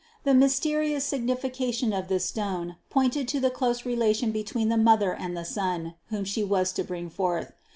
The 0.23 0.33
mysterious 0.33 1.05
signification 1.05 1.93
of 1.93 2.07
this 2.07 2.25
stone 2.25 2.77
pointed 2.89 3.27
to 3.27 3.39
the 3.39 3.51
close 3.51 3.85
relation 3.85 4.31
between 4.31 4.69
the 4.69 4.75
Mother 4.75 5.13
and 5.13 5.37
the 5.37 5.45
Son, 5.45 5.93
whom 6.07 6.23
She 6.25 6.43
was 6.43 6.71
to 6.73 6.83
bring 6.83 7.07
forth. 7.07 7.51